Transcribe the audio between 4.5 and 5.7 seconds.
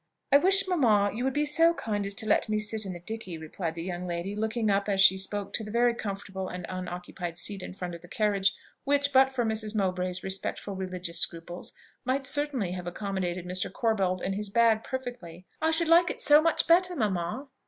up as she spoke to the